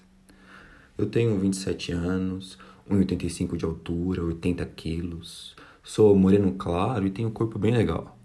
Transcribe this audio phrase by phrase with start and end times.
[0.98, 2.59] Eu tenho 27 anos,
[2.90, 5.56] 1,85 de altura, 80 quilos.
[5.82, 8.18] Sou moreno claro e tenho um corpo bem legal.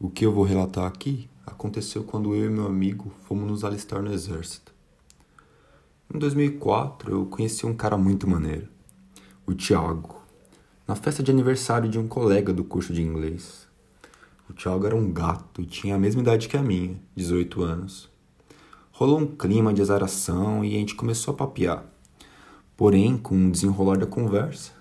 [0.00, 4.00] O que eu vou relatar aqui aconteceu quando eu e meu amigo fomos nos alistar
[4.00, 4.72] no exército.
[6.12, 8.68] Em 2004, eu conheci um cara muito maneiro,
[9.46, 10.22] o Thiago,
[10.88, 13.63] na festa de aniversário de um colega do curso de inglês.
[14.48, 18.10] O Thiago era um gato e tinha a mesma idade que a minha, 18 anos.
[18.92, 21.84] Rolou um clima de azaração e a gente começou a papear.
[22.76, 24.72] Porém, com o desenrolar da conversa,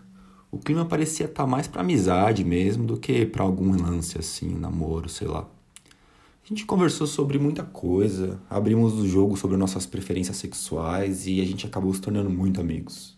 [0.52, 4.54] o clima parecia estar tá mais para amizade mesmo do que para algum lance assim,
[4.54, 5.48] namoro, sei lá.
[6.44, 11.46] A gente conversou sobre muita coisa, abrimos o jogo sobre nossas preferências sexuais e a
[11.46, 13.18] gente acabou se tornando muito amigos.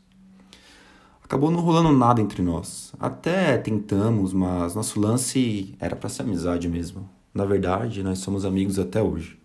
[1.25, 2.93] Acabou não rolando nada entre nós.
[2.99, 7.09] Até tentamos, mas nosso lance era para ser amizade mesmo.
[7.33, 9.35] Na verdade, nós somos amigos até hoje.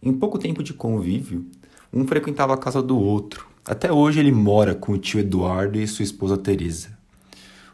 [0.00, 1.44] Em pouco tempo de convívio,
[1.92, 3.48] um frequentava a casa do outro.
[3.64, 6.96] Até hoje ele mora com o tio Eduardo e sua esposa Teresa.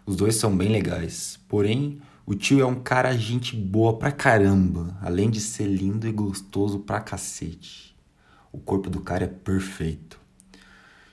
[0.06, 4.96] Os dois são bem legais, porém o tio é um cara gente boa pra caramba,
[5.02, 7.94] além de ser lindo e gostoso pra cacete.
[8.50, 10.21] O corpo do cara é perfeito.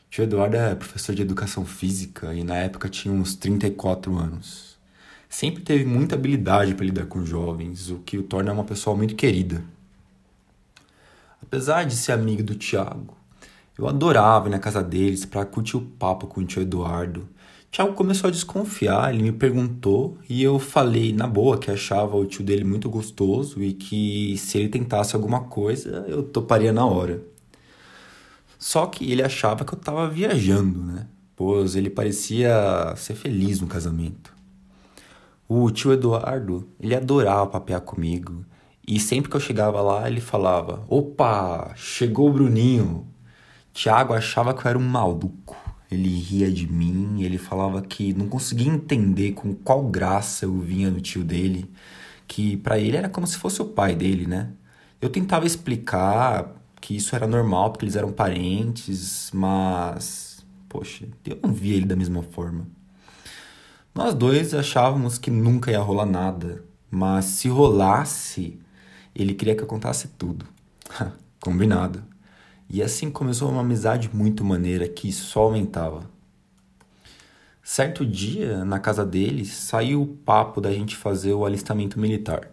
[0.09, 4.75] Tio Eduardo é professor de educação física e na época tinha uns 34 anos.
[5.29, 9.13] Sempre teve muita habilidade para lidar com jovens, o que o torna uma pessoa muito
[9.15, 9.63] querida.
[11.43, 13.15] Apesar de ser amigo do Tiago,
[13.77, 17.29] eu adorava ir na casa deles para curtir o papo com o tio Eduardo.
[17.69, 22.25] Tiago começou a desconfiar, ele me perguntou e eu falei na boa que achava o
[22.25, 27.21] tio dele muito gostoso e que se ele tentasse alguma coisa eu toparia na hora.
[28.59, 31.07] Só que ele achava que eu tava viajando, né?
[31.33, 34.33] Pois ele parecia ser feliz no casamento.
[35.47, 38.45] O tio Eduardo, ele adorava papear comigo.
[38.85, 43.07] E sempre que eu chegava lá, ele falava: Opa, chegou o Bruninho.
[43.73, 45.55] Tiago achava que eu era um maluco.
[45.89, 50.91] Ele ria de mim, ele falava que não conseguia entender com qual graça eu vinha
[50.91, 51.71] no tio dele,
[52.27, 54.51] que para ele era como se fosse o pai dele, né?
[55.01, 60.29] Eu tentava explicar que isso era normal porque eles eram parentes, mas
[60.67, 62.67] poxa, eu não via ele da mesma forma.
[63.93, 68.59] Nós dois achávamos que nunca ia rolar nada, mas se rolasse,
[69.15, 70.45] ele queria que eu contasse tudo.
[71.41, 72.03] Combinado.
[72.69, 76.03] E assim começou uma amizade muito maneira que só aumentava.
[77.63, 82.51] Certo dia, na casa dele, saiu o papo da gente fazer o alistamento militar.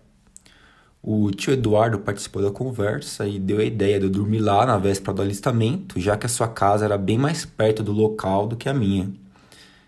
[1.03, 4.77] O tio Eduardo participou da conversa e deu a ideia de eu dormir lá na
[4.77, 8.57] véspera do alistamento, já que a sua casa era bem mais perto do local do
[8.57, 9.12] que a minha.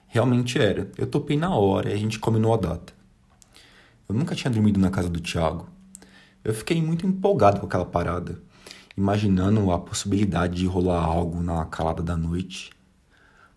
[0.06, 0.88] Realmente era.
[0.96, 2.92] Eu topei na hora e a gente combinou a data.
[4.08, 5.68] Eu nunca tinha dormido na casa do Thiago.
[6.44, 8.40] Eu fiquei muito empolgado com aquela parada,
[8.96, 12.70] imaginando a possibilidade de rolar algo na calada da noite.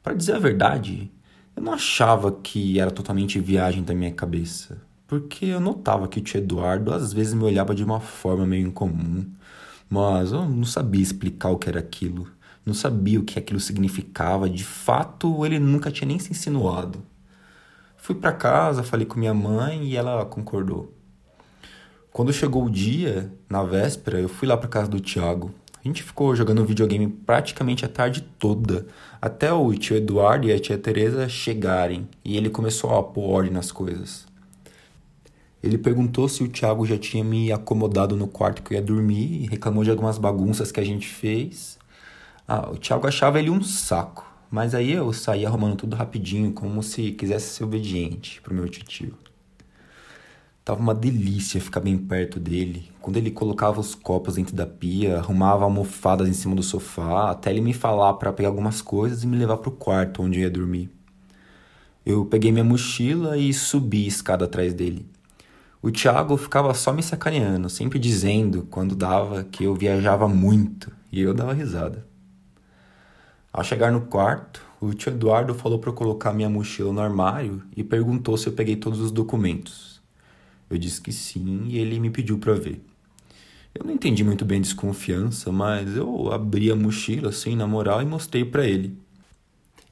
[0.02, 1.12] Para dizer a verdade,
[1.56, 6.24] eu não achava que era totalmente viagem da minha cabeça porque eu notava que o
[6.24, 9.26] tio Eduardo às vezes me olhava de uma forma meio incomum,
[9.90, 12.30] mas eu não sabia explicar o que era aquilo,
[12.66, 17.04] não sabia o que aquilo significava, de fato ele nunca tinha nem se insinuado.
[17.98, 20.94] Fui para casa, falei com minha mãe e ela concordou.
[22.14, 25.54] Quando chegou o dia, na véspera, eu fui lá para casa do Tiago.
[25.84, 28.88] A gente ficou jogando videogame praticamente a tarde toda,
[29.22, 33.52] até o tio Eduardo e a tia Teresa chegarem, e ele começou a pôr ordem
[33.52, 34.31] nas coisas.
[35.64, 39.48] Ele perguntou se o Thiago já tinha me acomodado no quarto que eu ia dormir,
[39.50, 41.78] reclamou de algumas bagunças que a gente fez.
[42.48, 46.82] Ah, o Thiago achava ele um saco, mas aí eu saí arrumando tudo rapidinho, como
[46.82, 49.16] se quisesse ser obediente pro meu tio.
[50.66, 52.92] Tava uma delícia ficar bem perto dele.
[53.00, 57.52] Quando ele colocava os copos dentro da pia, arrumava almofadas em cima do sofá, até
[57.52, 60.52] ele me falar para pegar algumas coisas e me levar pro quarto onde eu ia
[60.52, 60.90] dormir.
[62.06, 65.06] Eu peguei minha mochila e subi a escada atrás dele.
[65.84, 71.20] O Thiago ficava só me sacaneando, sempre dizendo, quando dava, que eu viajava muito, e
[71.20, 72.06] eu dava risada.
[73.52, 77.64] Ao chegar no quarto, o tio Eduardo falou para eu colocar minha mochila no armário
[77.76, 80.00] e perguntou se eu peguei todos os documentos.
[80.70, 82.86] Eu disse que sim e ele me pediu para ver.
[83.74, 88.06] Eu não entendi muito bem desconfiança, mas eu abri a mochila assim, na moral, e
[88.06, 88.96] mostrei para ele.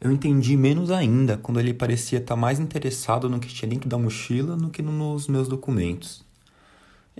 [0.01, 3.97] Eu entendi menos ainda quando ele parecia estar mais interessado no que tinha dentro da
[3.97, 6.23] mochila do que nos meus documentos.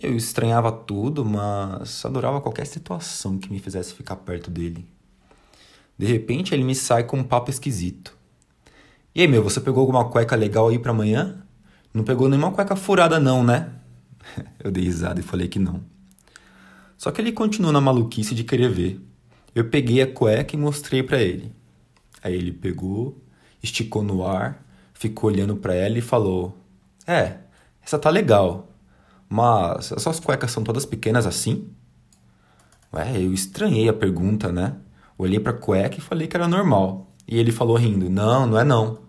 [0.01, 4.87] Eu estranhava tudo, mas adorava qualquer situação que me fizesse ficar perto dele.
[5.97, 8.17] De repente ele me sai com um papo esquisito.
[9.13, 11.43] E aí, meu, você pegou alguma cueca legal aí para amanhã?
[11.93, 13.73] Não pegou nenhuma cueca furada, não, né?
[14.63, 15.83] Eu dei risada e falei que não.
[16.97, 19.01] Só que ele continuou na maluquice de querer ver.
[19.53, 21.58] Eu peguei a cueca e mostrei para ele.
[22.23, 23.21] Aí ele pegou,
[23.61, 24.63] esticou no ar,
[24.93, 26.57] ficou olhando para ela e falou:
[27.07, 27.37] É,
[27.83, 28.69] essa tá legal,
[29.27, 31.69] mas as suas cuecas são todas pequenas assim?
[32.93, 34.75] Ué, eu estranhei a pergunta, né?
[35.17, 37.13] Olhei pra cueca e falei que era normal.
[37.27, 38.99] E ele falou rindo: Não, não é não.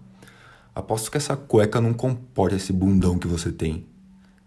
[0.75, 3.87] Aposto que essa cueca não comporta esse bundão que você tem.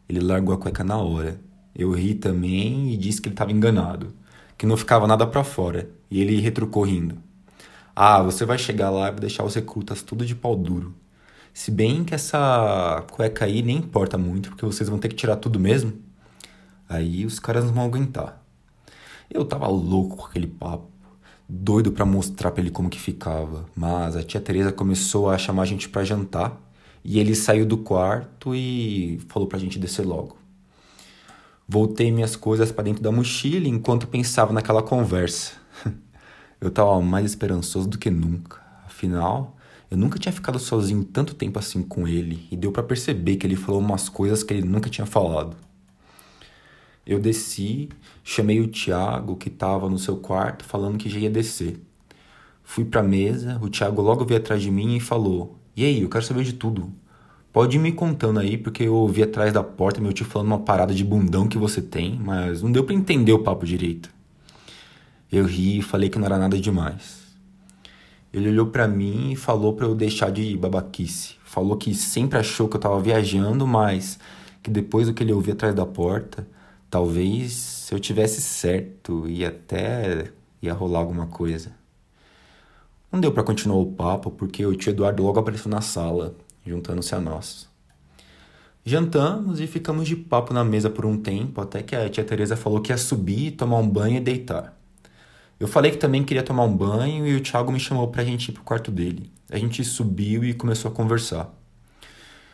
[0.07, 1.39] Ele largou a cueca na hora.
[1.75, 4.13] Eu ri também e disse que ele estava enganado,
[4.57, 5.89] que não ficava nada para fora.
[6.11, 7.17] E ele retrucou rindo.
[7.95, 10.95] Ah, você vai chegar lá e vai deixar os recrutas tudo de pau duro.
[11.53, 15.35] Se bem que essa cueca aí nem importa muito, porque vocês vão ter que tirar
[15.35, 15.93] tudo mesmo.
[16.89, 18.43] Aí os caras não vão aguentar.
[19.29, 20.87] Eu tava louco com aquele papo,
[21.47, 25.63] doido para mostrar para ele como que ficava, mas a tia Teresa começou a chamar
[25.63, 26.59] a gente para jantar
[27.03, 30.37] e ele saiu do quarto e falou pra gente descer logo.
[31.67, 35.62] Voltei minhas coisas para dentro da mochila enquanto pensava naquela conversa.
[36.63, 38.61] Eu estava mais esperançoso do que nunca.
[38.85, 39.57] Afinal,
[39.91, 43.45] eu nunca tinha ficado sozinho tanto tempo assim com ele e deu para perceber que
[43.45, 45.57] ele falou umas coisas que ele nunca tinha falado.
[47.05, 47.89] Eu desci,
[48.23, 51.81] chamei o Tiago, que estava no seu quarto, falando que já ia descer.
[52.63, 56.01] Fui para a mesa, o Tiago logo veio atrás de mim e falou: E aí,
[56.01, 56.93] eu quero saber de tudo.
[57.51, 60.59] Pode ir me contando aí, porque eu ouvi atrás da porta meu tio falando uma
[60.59, 64.12] parada de bundão que você tem, mas não deu para entender o papo direito.
[65.33, 67.23] Eu ri e falei que não era nada demais.
[68.31, 71.37] Ele olhou para mim e falou para eu deixar de babaquice.
[71.43, 74.19] Falou que sempre achou que eu tava viajando, mas
[74.61, 76.47] que depois do que ele ouviu atrás da porta,
[76.87, 80.31] talvez eu tivesse certo e até
[80.61, 81.71] ia rolar alguma coisa.
[83.11, 87.15] Não deu para continuar o papo porque o tio Eduardo logo apareceu na sala, juntando-se
[87.15, 87.67] a nós.
[88.85, 92.55] Jantamos e ficamos de papo na mesa por um tempo, até que a tia Teresa
[92.55, 94.82] falou que ia subir, tomar um banho e deitar.
[95.59, 98.49] Eu falei que também queria tomar um banho e o Thiago me chamou pra gente
[98.49, 99.31] ir pro quarto dele.
[99.49, 101.53] A gente subiu e começou a conversar.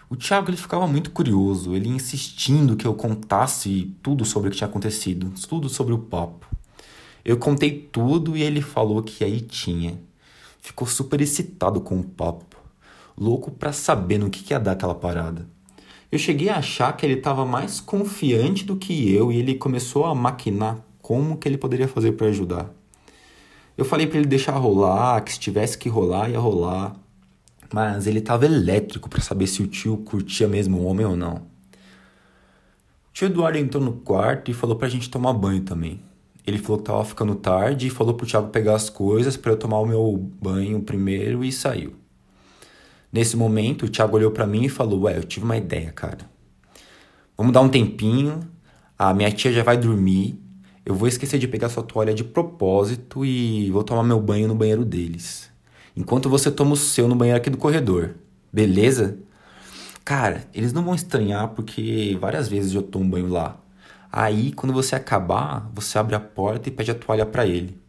[0.09, 4.57] O Thiago ele ficava muito curioso, ele insistindo que eu contasse tudo sobre o que
[4.57, 6.47] tinha acontecido, tudo sobre o papo.
[7.23, 9.99] Eu contei tudo e ele falou que aí tinha.
[10.61, 12.57] Ficou super excitado com o papo,
[13.15, 15.47] louco para saber no que, que ia dar aquela parada.
[16.11, 20.05] Eu cheguei a achar que ele estava mais confiante do que eu e ele começou
[20.05, 22.78] a maquinar como que ele poderia fazer para ajudar.
[23.79, 26.97] Eu falei para ele deixar rolar, que se tivesse que rolar, ia rolar.
[27.73, 31.35] Mas ele tava elétrico para saber se o tio curtia mesmo o homem ou não.
[31.35, 36.01] O tio Eduardo entrou no quarto e falou pra gente tomar banho também.
[36.45, 39.57] Ele falou que tava ficando tarde e falou pro Thiago pegar as coisas para eu
[39.57, 41.95] tomar o meu banho primeiro e saiu.
[43.09, 46.29] Nesse momento, o Thiago olhou para mim e falou: Ué, eu tive uma ideia, cara.
[47.37, 48.41] Vamos dar um tempinho,
[48.97, 50.37] a minha tia já vai dormir
[50.89, 54.55] eu vou esquecer de pegar sua toalha de propósito e vou tomar meu banho no
[54.55, 55.47] banheiro deles.
[55.95, 58.15] Enquanto você toma o seu no banheiro aqui do corredor.
[58.51, 59.19] Beleza?
[60.03, 63.59] Cara, eles não vão estranhar porque várias vezes eu tomo banho lá.
[64.11, 67.79] Aí, quando você acabar, você abre a porta e pede a toalha para ele.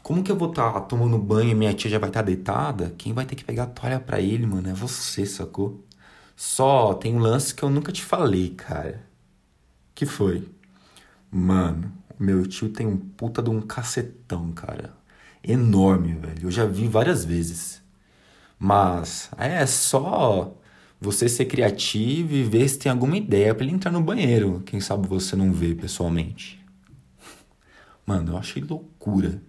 [0.00, 2.26] Como que eu vou estar tá tomando banho e minha tia já vai estar tá
[2.26, 2.94] deitada?
[2.96, 5.84] Quem vai ter que pegar a toalha para ele, mano, é você, sacou?
[6.36, 9.02] Só tem um lance que eu nunca te falei, cara.
[9.92, 10.48] Que foi?
[11.34, 14.94] Mano, meu tio tem um puta de um cacetão, cara.
[15.42, 16.44] Enorme, velho.
[16.44, 17.82] Eu já vi várias vezes.
[18.58, 20.56] Mas é só
[21.00, 24.62] você ser criativo e ver se tem alguma ideia para ele entrar no banheiro.
[24.64, 26.64] Quem sabe você não vê pessoalmente.
[28.06, 29.42] Mano, eu achei loucura.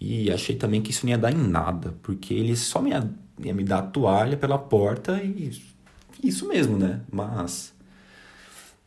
[0.00, 3.08] E achei também que isso não ia dar em nada, porque ele só me ia,
[3.38, 5.50] ia me dar a toalha pela porta e
[6.22, 7.00] isso mesmo, né?
[7.10, 7.74] Mas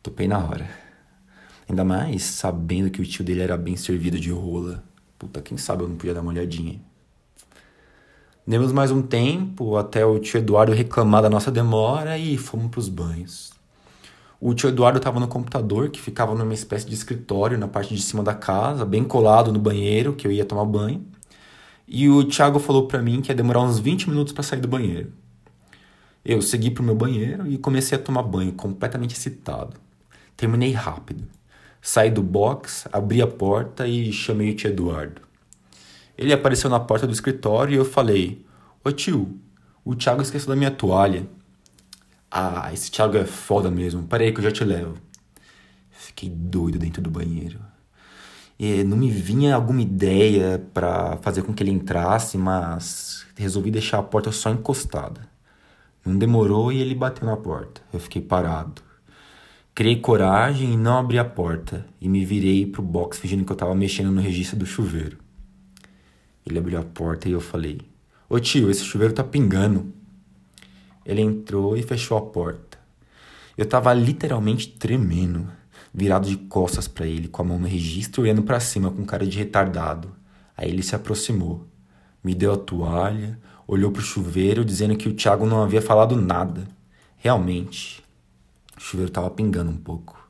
[0.02, 0.85] topei na hora.
[1.68, 4.84] Ainda mais sabendo que o tio dele era bem servido de rola.
[5.18, 6.80] Puta, quem sabe eu não podia dar uma olhadinha.
[8.46, 12.88] Demos mais um tempo até o tio Eduardo reclamar da nossa demora e fomos pros
[12.88, 13.52] banhos.
[14.40, 18.00] O tio Eduardo estava no computador, que ficava numa espécie de escritório na parte de
[18.00, 21.04] cima da casa, bem colado no banheiro, que eu ia tomar banho.
[21.88, 24.68] E o Thiago falou para mim que ia demorar uns 20 minutos para sair do
[24.68, 25.12] banheiro.
[26.24, 29.76] Eu segui pro meu banheiro e comecei a tomar banho, completamente excitado.
[30.36, 31.24] Terminei rápido.
[31.86, 35.22] Saí do box, abri a porta e chamei o tio Eduardo.
[36.18, 38.44] Ele apareceu na porta do escritório e eu falei:
[38.82, 39.38] Ô tio,
[39.84, 41.28] o Thiago esqueceu da minha toalha.
[42.28, 44.02] Ah, esse Thiago é foda mesmo.
[44.02, 44.96] Peraí que eu já te levo.
[45.92, 47.60] Fiquei doido dentro do banheiro.
[48.58, 53.98] E não me vinha alguma ideia para fazer com que ele entrasse, mas resolvi deixar
[53.98, 55.20] a porta só encostada.
[56.04, 57.80] Não demorou e ele bateu na porta.
[57.92, 58.85] Eu fiquei parado.
[59.76, 63.56] Criei coragem e não abri a porta e me virei pro box fingindo que eu
[63.56, 65.18] tava mexendo no registro do chuveiro.
[66.46, 67.82] Ele abriu a porta e eu falei:
[68.26, 69.92] Ô tio, esse chuveiro tá pingando.
[71.04, 72.78] Ele entrou e fechou a porta.
[73.54, 75.46] Eu tava literalmente tremendo,
[75.92, 79.26] virado de costas para ele, com a mão no registro, olhando para cima com cara
[79.26, 80.10] de retardado.
[80.56, 81.66] Aí ele se aproximou,
[82.24, 86.66] me deu a toalha, olhou pro chuveiro, dizendo que o Thiago não havia falado nada.
[87.18, 88.05] Realmente,
[88.76, 90.26] o chuveiro tava pingando um pouco.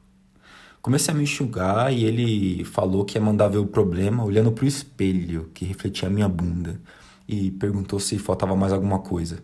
[0.80, 4.66] Comecei a me enxugar e ele falou que ia mandar ver o problema olhando pro
[4.66, 6.80] espelho que refletia a minha bunda
[7.26, 9.42] e perguntou se faltava mais alguma coisa.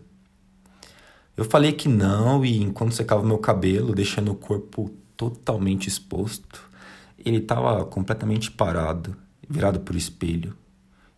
[1.35, 6.69] Eu falei que não e enquanto secava meu cabelo, deixando o corpo totalmente exposto,
[7.17, 9.15] ele estava completamente parado,
[9.49, 10.55] virado pro espelho.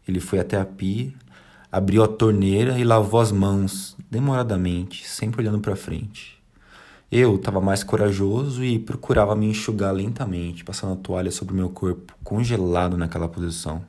[0.07, 1.13] Ele foi até a pia,
[1.71, 6.34] abriu a torneira e lavou as mãos, demoradamente, sempre olhando para frente.
[7.11, 11.69] Eu estava mais corajoso e procurava me enxugar lentamente, passando a toalha sobre o meu
[11.69, 13.85] corpo, congelado naquela posição.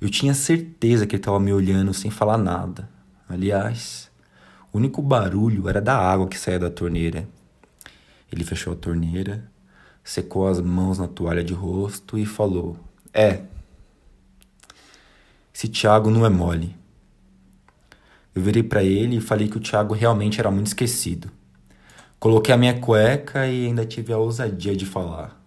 [0.00, 2.88] Eu tinha certeza que ele estava me olhando sem falar nada.
[3.28, 4.10] Aliás,
[4.72, 7.28] o único barulho era da água que saía da torneira.
[8.32, 9.48] Ele fechou a torneira,
[10.02, 12.76] secou as mãos na toalha de rosto e falou:
[13.14, 13.42] É,
[15.54, 16.74] esse Tiago não é mole.
[18.34, 21.30] Eu virei para ele e falei que o Tiago realmente era muito esquecido.
[22.20, 25.42] Coloquei a minha cueca e ainda tive a ousadia de falar.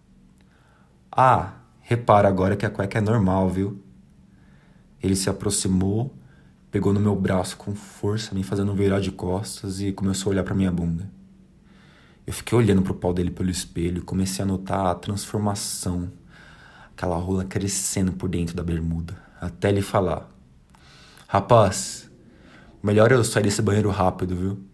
[1.12, 3.80] Ah, repara agora que a cueca é normal, viu?
[5.00, 6.12] Ele se aproximou,
[6.72, 10.44] pegou no meu braço com força, me fazendo virar de costas e começou a olhar
[10.44, 11.08] para minha bunda.
[12.26, 16.12] Eu fiquei olhando pro pau dele pelo espelho e comecei a notar a transformação,
[16.98, 20.28] aquela rola crescendo por dentro da bermuda, até ele falar:
[21.28, 22.10] Rapaz,
[22.82, 24.73] melhor eu sair desse banheiro rápido, viu?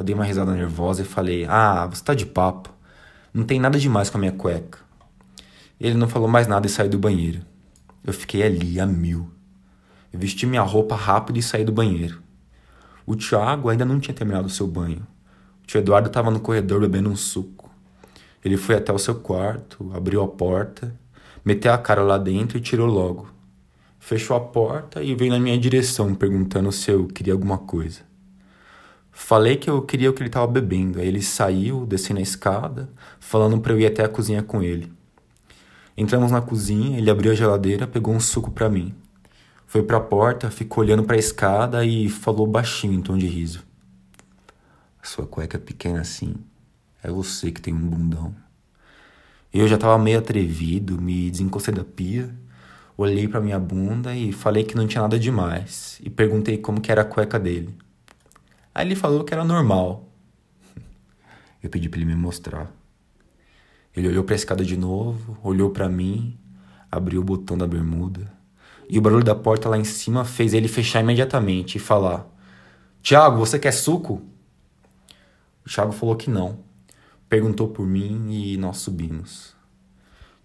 [0.00, 2.72] Eu dei uma risada nervosa e falei: Ah, você tá de papo.
[3.34, 4.78] Não tem nada demais com a minha cueca.
[5.78, 7.42] Ele não falou mais nada e saiu do banheiro.
[8.02, 9.30] Eu fiquei ali, a mil.
[10.10, 12.22] Eu vesti minha roupa rápido e saí do banheiro.
[13.04, 15.06] O Thiago ainda não tinha terminado o seu banho.
[15.62, 17.70] O tio Eduardo estava no corredor bebendo um suco.
[18.42, 20.98] Ele foi até o seu quarto, abriu a porta,
[21.44, 23.28] meteu a cara lá dentro e tirou logo.
[23.98, 28.08] Fechou a porta e veio na minha direção perguntando se eu queria alguma coisa.
[29.12, 31.00] Falei que eu queria o que ele estava bebendo.
[31.00, 32.88] Aí ele saiu, descendo a escada,
[33.18, 34.92] falando para eu ir até a cozinha com ele.
[35.96, 38.94] Entramos na cozinha, ele abriu a geladeira, pegou um suco para mim.
[39.66, 43.26] Foi para a porta, ficou olhando para a escada e falou baixinho em tom de
[43.26, 43.62] riso.
[45.02, 46.34] Sua cueca é pequena assim.
[47.02, 48.34] É você que tem um bundão.
[49.52, 52.34] Eu já estava meio atrevido, me desencostei da pia,
[52.96, 56.92] olhei para minha bunda e falei que não tinha nada demais e perguntei como que
[56.92, 57.74] era a cueca dele.
[58.74, 60.08] Aí ele falou que era normal.
[61.62, 62.72] Eu pedi para ele me mostrar.
[63.94, 66.38] Ele olhou para a escada de novo, olhou para mim,
[66.90, 68.32] abriu o botão da bermuda.
[68.88, 72.26] E o barulho da porta lá em cima fez ele fechar imediatamente e falar:
[73.02, 74.22] Tiago, você quer suco?
[75.64, 76.58] O Tiago falou que não.
[77.28, 79.54] Perguntou por mim e nós subimos.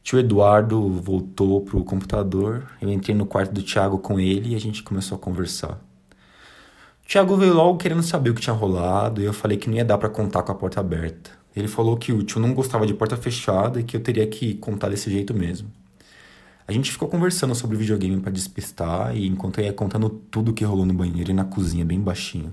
[0.03, 2.67] Tio Eduardo voltou pro computador.
[2.79, 5.79] Eu entrei no quarto do Tiago com ele e a gente começou a conversar.
[7.05, 9.85] Tiago veio logo querendo saber o que tinha rolado e eu falei que não ia
[9.85, 11.29] dar para contar com a porta aberta.
[11.55, 14.55] Ele falou que o tio não gostava de porta fechada e que eu teria que
[14.55, 15.71] contar desse jeito mesmo.
[16.67, 20.65] A gente ficou conversando sobre videogame para despistar e enquanto eu ia contando tudo que
[20.65, 22.51] rolou no banheiro e na cozinha bem baixinho.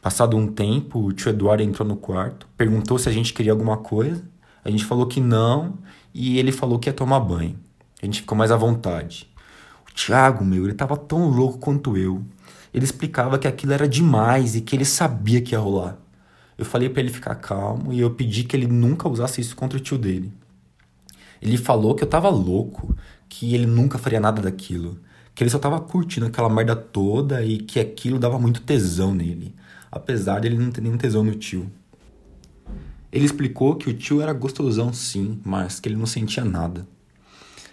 [0.00, 3.76] Passado um tempo, o tio Eduardo entrou no quarto, perguntou se a gente queria alguma
[3.76, 4.24] coisa.
[4.64, 5.74] A gente falou que não
[6.14, 7.58] e ele falou que ia tomar banho.
[8.02, 9.28] A gente ficou mais à vontade.
[9.86, 12.24] O Thiago, meu, ele tava tão louco quanto eu.
[12.72, 15.98] Ele explicava que aquilo era demais e que ele sabia que ia rolar.
[16.56, 19.78] Eu falei para ele ficar calmo e eu pedi que ele nunca usasse isso contra
[19.78, 20.32] o tio dele.
[21.40, 22.96] Ele falou que eu tava louco,
[23.28, 24.98] que ele nunca faria nada daquilo,
[25.34, 29.54] que ele só tava curtindo aquela merda toda e que aquilo dava muito tesão nele,
[29.90, 31.70] apesar de ele não ter nenhum tesão no tio.
[33.12, 36.86] Ele explicou que o tio era gostosão sim, mas que ele não sentia nada.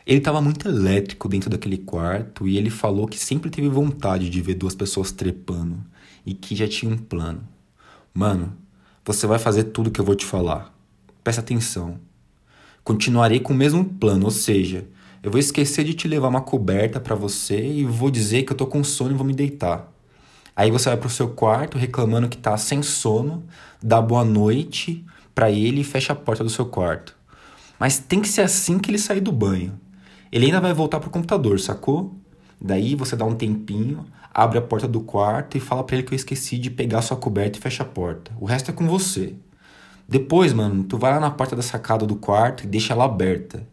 [0.05, 4.39] Ele estava muito elétrico dentro daquele quarto e ele falou que sempre teve vontade de
[4.39, 5.83] ver duas pessoas trepando
[6.23, 7.47] e que já tinha um plano.
[8.13, 8.55] Mano,
[9.03, 10.71] você vai fazer tudo que eu vou te falar.
[11.23, 11.99] Presta atenção.
[12.83, 14.87] Continuarei com o mesmo plano, ou seja,
[15.23, 18.57] eu vou esquecer de te levar uma coberta para você e vou dizer que eu
[18.57, 19.91] tô com sono e vou me deitar.
[20.55, 23.43] Aí você vai pro seu quarto reclamando que tá sem sono,
[23.81, 27.17] dá boa noite para ele e fecha a porta do seu quarto.
[27.79, 29.77] Mas tem que ser assim que ele sair do banho.
[30.31, 32.15] Ele ainda vai voltar pro computador, sacou?
[32.59, 36.13] Daí você dá um tempinho, abre a porta do quarto e fala para ele que
[36.13, 38.31] eu esqueci de pegar sua coberta e fecha a porta.
[38.39, 39.35] O resto é com você.
[40.07, 43.67] Depois, mano, tu vai lá na porta da sacada do quarto e deixa ela aberta.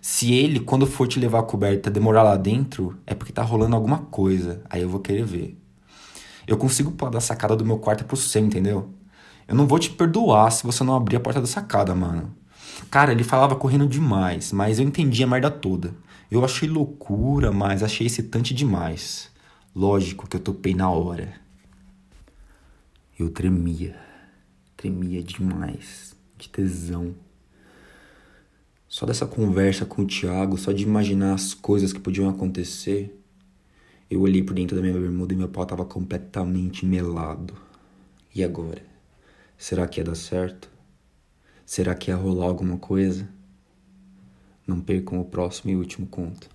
[0.00, 3.76] Se ele, quando for te levar a coberta, demorar lá dentro, é porque tá rolando
[3.76, 4.62] alguma coisa.
[4.68, 5.58] Aí eu vou querer ver.
[6.46, 8.90] Eu consigo pular da sacada do meu quarto pro seu, entendeu?
[9.46, 12.34] Eu não vou te perdoar se você não abrir a porta da sacada, mano.
[12.90, 15.94] Cara, ele falava correndo demais, mas eu entendi a merda toda.
[16.30, 19.30] Eu achei loucura, mas achei excitante demais.
[19.74, 21.34] Lógico que eu topei na hora.
[23.18, 23.96] Eu tremia.
[24.76, 26.14] Tremia demais.
[26.38, 27.14] De tesão.
[28.88, 33.18] Só dessa conversa com o Thiago, só de imaginar as coisas que podiam acontecer,
[34.10, 37.54] eu olhei por dentro da minha bermuda e meu pau tava completamente melado.
[38.34, 38.82] E agora?
[39.56, 40.71] Será que ia dar certo?
[41.74, 43.26] Será que ia rolar alguma coisa?
[44.66, 46.50] Não percam o próximo e último conto.